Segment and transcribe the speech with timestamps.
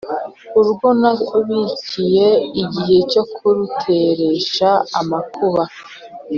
[0.59, 2.27] urwo nabikiye
[2.61, 5.63] igihe cyo kuruteresha amakuba,